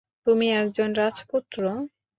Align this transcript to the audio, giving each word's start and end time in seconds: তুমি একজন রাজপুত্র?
তুমি 0.27 0.47
একজন 0.61 0.89
রাজপুত্র? 0.95 1.61